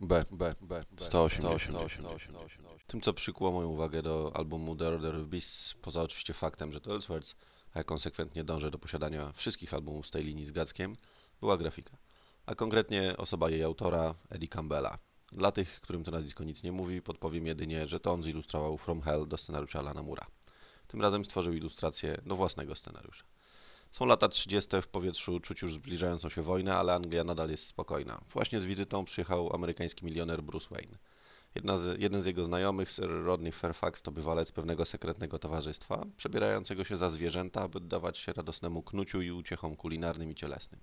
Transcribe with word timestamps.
B, 0.00 0.24
B, 0.30 0.54
B, 0.60 0.84
188. 0.96 2.04
Tym, 2.86 3.00
co 3.00 3.12
przykuło 3.12 3.52
moją 3.52 3.68
uwagę 3.68 4.02
do 4.02 4.32
albumu 4.34 4.76
The 4.76 4.88
Order 4.88 5.16
of 5.16 5.26
Beasts, 5.26 5.74
poza 5.74 6.02
oczywiście 6.02 6.34
faktem, 6.34 6.72
że 6.72 6.80
to 6.80 6.94
Elseworlds, 6.94 7.34
a 7.74 7.78
ja 7.78 7.84
konsekwentnie 7.84 8.44
dążę 8.44 8.70
do 8.70 8.78
posiadania 8.78 9.32
wszystkich 9.32 9.74
albumów 9.74 10.06
z 10.06 10.10
tej 10.10 10.24
linii 10.24 10.44
z 10.44 10.50
Gackiem, 10.50 10.96
była 11.40 11.56
grafika. 11.56 11.96
A 12.46 12.54
konkretnie 12.54 13.16
osoba 13.16 13.50
jej 13.50 13.62
autora, 13.62 14.14
Eddie 14.28 14.48
Campbella. 14.48 14.98
Dla 15.32 15.52
tych, 15.52 15.80
którym 15.80 16.04
to 16.04 16.10
nazwisko 16.10 16.44
nic 16.44 16.62
nie 16.62 16.72
mówi, 16.72 17.02
podpowiem 17.02 17.46
jedynie, 17.46 17.86
że 17.86 18.00
to 18.00 18.12
on 18.12 18.22
zilustrował 18.22 18.78
From 18.78 19.00
Hell 19.00 19.28
do 19.28 19.36
scenariusza 19.36 19.78
Alana 19.78 20.02
Mura. 20.02 20.26
Tym 20.88 21.02
razem 21.02 21.24
stworzył 21.24 21.52
ilustrację 21.52 22.16
do 22.26 22.36
własnego 22.36 22.74
scenariusza. 22.74 23.24
Są 23.92 24.06
lata 24.06 24.28
30. 24.28 24.82
w 24.82 24.88
powietrzu, 24.88 25.40
czuć 25.40 25.62
już 25.62 25.74
zbliżającą 25.74 26.28
się 26.28 26.42
wojnę, 26.42 26.76
ale 26.76 26.94
Anglia 26.94 27.24
nadal 27.24 27.50
jest 27.50 27.66
spokojna. 27.66 28.20
Właśnie 28.32 28.60
z 28.60 28.64
wizytą 28.64 29.04
przyjechał 29.04 29.54
amerykański 29.54 30.04
milioner 30.04 30.42
Bruce 30.42 30.68
Wayne. 30.70 30.98
Z, 31.78 32.00
jeden 32.00 32.22
z 32.22 32.26
jego 32.26 32.44
znajomych, 32.44 32.90
Sir 32.92 33.24
Rodney 33.24 33.52
Fairfax, 33.52 34.02
to 34.02 34.12
bywalec 34.12 34.52
pewnego 34.52 34.84
sekretnego 34.84 35.38
towarzystwa, 35.38 36.06
przebierającego 36.16 36.84
się 36.84 36.96
za 36.96 37.10
zwierzęta, 37.10 37.62
aby 37.62 37.80
dawać 37.80 38.18
się 38.18 38.32
radosnemu 38.32 38.82
knuciu 38.82 39.22
i 39.22 39.30
uciechom 39.30 39.76
kulinarnym 39.76 40.30
i 40.30 40.34
cielesnym. 40.34 40.80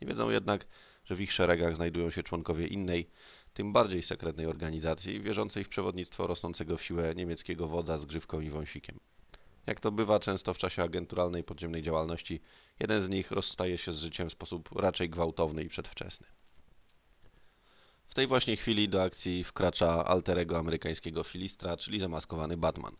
Nie 0.00 0.08
wiedzą 0.08 0.30
jednak, 0.30 0.66
że 1.04 1.14
w 1.14 1.20
ich 1.20 1.32
szeregach 1.32 1.76
znajdują 1.76 2.10
się 2.10 2.22
członkowie 2.22 2.66
innej, 2.66 3.10
tym 3.54 3.72
bardziej 3.72 4.02
sekretnej 4.02 4.46
organizacji, 4.46 5.20
wierzącej 5.20 5.64
w 5.64 5.68
przewodnictwo 5.68 6.26
rosnącego 6.26 6.76
w 6.76 6.82
siłę 6.82 7.14
niemieckiego 7.14 7.68
wodza 7.68 7.98
z 7.98 8.04
grzywką 8.04 8.40
i 8.40 8.50
wąsikiem. 8.50 8.98
Jak 9.66 9.80
to 9.80 9.92
bywa 9.92 10.20
często 10.20 10.54
w 10.54 10.58
czasie 10.58 10.82
agenturalnej 10.82 11.44
podziemnej 11.44 11.82
działalności, 11.82 12.40
jeden 12.80 13.02
z 13.02 13.08
nich 13.08 13.30
rozstaje 13.30 13.78
się 13.78 13.92
z 13.92 13.98
życiem 13.98 14.28
w 14.28 14.32
sposób 14.32 14.68
raczej 14.76 15.10
gwałtowny 15.10 15.64
i 15.64 15.68
przedwczesny. 15.68 16.26
W 18.06 18.14
tej 18.14 18.26
właśnie 18.26 18.56
chwili 18.56 18.88
do 18.88 19.02
akcji 19.02 19.44
wkracza 19.44 20.04
alterego 20.04 20.58
amerykańskiego 20.58 21.24
filistra, 21.24 21.76
czyli 21.76 22.00
zamaskowany 22.00 22.56
Batman. 22.56 22.96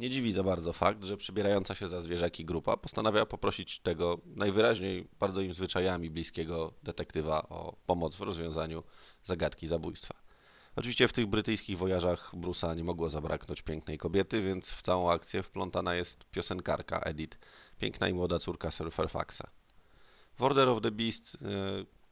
Nie 0.00 0.10
dziwi 0.10 0.32
za 0.32 0.42
bardzo 0.42 0.72
fakt, 0.72 1.04
że 1.04 1.16
przybierająca 1.16 1.74
się 1.74 1.88
za 1.88 2.00
zwierzaki 2.00 2.44
grupa 2.44 2.76
postanawia 2.76 3.26
poprosić 3.26 3.80
tego 3.80 4.20
najwyraźniej 4.26 5.08
bardzo 5.18 5.40
im 5.40 5.54
zwyczajami 5.54 6.10
bliskiego 6.10 6.72
detektywa 6.82 7.48
o 7.48 7.76
pomoc 7.86 8.16
w 8.16 8.20
rozwiązaniu 8.20 8.82
zagadki 9.24 9.66
zabójstwa. 9.66 10.14
Oczywiście 10.76 11.08
w 11.08 11.12
tych 11.12 11.26
brytyjskich 11.26 11.78
wojażach 11.78 12.32
Brusa 12.36 12.74
nie 12.74 12.84
mogło 12.84 13.10
zabraknąć 13.10 13.62
pięknej 13.62 13.98
kobiety, 13.98 14.42
więc 14.42 14.70
w 14.70 14.82
całą 14.82 15.10
akcję 15.10 15.42
wplątana 15.42 15.94
jest 15.94 16.24
piosenkarka 16.24 17.00
Edith, 17.00 17.38
piękna 17.78 18.08
i 18.08 18.14
młoda 18.14 18.38
córka 18.38 18.70
Sir 18.70 18.92
Fairfaxa. 18.92 19.42
W 20.38 20.42
Order 20.42 20.68
of 20.68 20.82
the 20.82 20.90
Beast 20.90 21.34
e, 21.34 21.38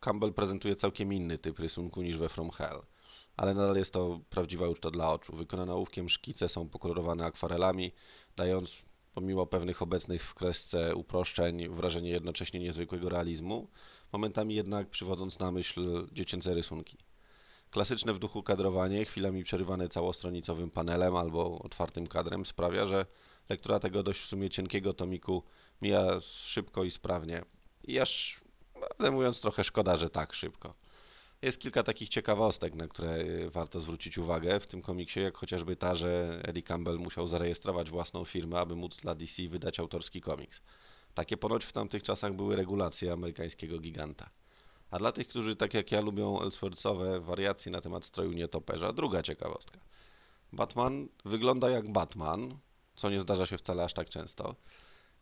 Campbell 0.01 0.33
prezentuje 0.33 0.77
całkiem 0.77 1.13
inny 1.13 1.39
typ 1.39 1.59
rysunku 1.59 2.03
niż 2.03 2.17
we 2.17 2.29
From 2.29 2.51
Hell, 2.51 2.83
ale 3.37 3.55
nadal 3.55 3.77
jest 3.77 3.93
to 3.93 4.21
prawdziwa 4.31 4.69
uczta 4.69 4.91
dla 4.91 5.11
oczu. 5.11 5.37
Wykonane 5.37 5.75
ołówkiem 5.75 6.09
szkice 6.09 6.49
są 6.49 6.69
pokolorowane 6.69 7.25
akwarelami, 7.25 7.93
dając 8.37 8.83
pomimo 9.15 9.47
pewnych 9.47 9.83
obecnych 9.83 10.23
w 10.23 10.35
kresce 10.35 10.95
uproszczeń 10.95 11.69
wrażenie 11.69 12.11
jednocześnie 12.11 12.61
niezwykłego 12.61 13.09
realizmu, 13.09 13.69
momentami 14.13 14.55
jednak 14.55 14.91
przywodząc 14.91 15.39
na 15.39 15.53
myśl 15.53 16.07
dziecięce 16.13 16.55
rysunki. 16.55 16.99
Klasyczne 17.71 18.13
w 18.13 18.19
duchu 18.19 18.43
kadrowanie, 18.43 19.05
chwilami 19.05 19.45
przerywane 19.45 19.89
całostronicowym 19.89 20.71
panelem 20.71 21.17
albo 21.17 21.59
otwartym 21.59 22.07
kadrem 22.07 22.47
sprawia, 22.47 22.87
że 22.87 23.07
lektura 23.49 23.81
tego 23.81 24.03
dość 24.03 24.21
w 24.21 24.27
sumie 24.27 24.51
cienkiego 24.51 24.93
tomiku 24.93 25.43
mija 25.83 26.21
szybko 26.21 26.85
i 26.85 26.91
sprawnie. 26.91 27.43
I 27.85 27.99
aż, 27.99 28.41
prawdę 28.75 29.11
mówiąc, 29.11 29.41
trochę 29.41 29.65
szkoda, 29.65 29.97
że 29.97 30.11
tak 30.11 30.35
szybko. 30.35 30.75
Jest 31.43 31.61
kilka 31.61 31.83
takich 31.83 32.09
ciekawostek, 32.09 32.75
na 32.75 32.89
które 32.89 33.25
warto 33.51 33.81
zwrócić 33.81 34.19
uwagę 34.19 34.61
w 34.61 34.67
tym 34.67 34.83
komiksie, 34.83 35.21
jak 35.21 35.37
chociażby 35.37 35.77
ta, 35.77 35.95
że 35.95 36.41
Eddie 36.45 36.63
Campbell 36.63 36.99
musiał 36.99 37.29
zarejestrować 37.29 37.91
własną 37.91 38.25
firmę, 38.25 38.59
aby 38.59 38.77
móc 38.77 38.97
dla 38.97 39.15
DC 39.15 39.49
wydać 39.49 39.81
autorski 39.81 40.21
komiks. 40.21 40.61
Takie 41.15 41.37
ponoć 41.37 41.65
w 41.65 41.73
tamtych 41.73 42.03
czasach 42.03 42.33
były 42.33 42.57
regulacje 42.57 43.13
amerykańskiego 43.13 43.79
giganta. 43.79 44.31
A 44.91 44.99
dla 44.99 45.13
tych, 45.13 45.29
którzy 45.29 45.57
tak 45.57 45.75
jak 45.75 45.93
ja 45.93 46.01
lubią 46.01 46.41
Elseworldsowe 46.41 47.21
wariacje 47.21 47.73
na 47.73 47.81
temat 47.81 48.05
stroju 48.05 48.33
nietoperza, 48.33 48.93
druga 48.93 49.23
ciekawostka. 49.23 49.81
Batman 50.53 51.09
wygląda 51.25 51.71
jak 51.71 51.93
Batman, 51.93 52.59
co 52.97 53.11
nie 53.11 53.21
zdarza 53.21 53.47
się 53.47 53.59
wcale 53.59 53.85
aż 53.85 53.93
tak 53.93 54.09
często. 54.09 54.55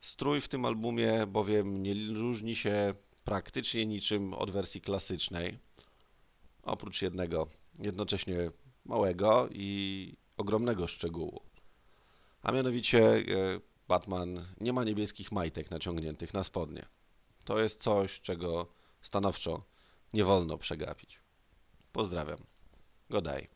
Strój 0.01 0.41
w 0.41 0.49
tym 0.49 0.65
albumie 0.65 1.27
bowiem 1.27 1.83
nie 1.83 1.95
różni 2.15 2.57
się 2.57 2.95
praktycznie 3.25 3.87
niczym 3.87 4.35
od 4.35 4.51
wersji 4.51 4.81
klasycznej, 4.81 5.59
oprócz 6.63 7.03
jednego 7.03 7.49
jednocześnie 7.79 8.51
małego 8.85 9.49
i 9.53 10.13
ogromnego 10.37 10.87
szczegółu. 10.87 11.41
A 12.43 12.53
mianowicie 12.53 13.15
e, 13.15 13.23
Batman 13.89 14.45
nie 14.61 14.73
ma 14.73 14.85
niebieskich 14.85 15.33
majtek 15.33 15.71
naciągniętych 15.71 16.35
na 16.35 16.45
spodnie. 16.45 16.87
To 17.45 17.61
jest 17.61 17.83
coś, 17.83 18.21
czego 18.21 18.69
stanowczo 19.07 19.65
nie 20.13 20.25
wolno 20.25 20.59
przegapić. 20.59 21.21
Pozdrawiam. 21.93 22.47
Godaj. 23.11 23.56